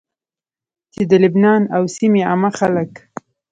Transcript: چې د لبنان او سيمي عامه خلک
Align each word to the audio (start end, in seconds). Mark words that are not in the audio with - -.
چې 0.93 1.01
د 1.09 1.11
لبنان 1.23 1.61
او 1.75 1.83
سيمي 1.95 2.21
عامه 2.29 2.51
خلک 2.59 2.91